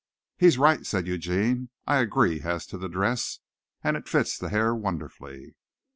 [0.35, 1.69] "He's right," said Eugene.
[1.85, 3.37] "I agree as to the dress,
[3.83, 5.55] and it fits the hair wonderfully."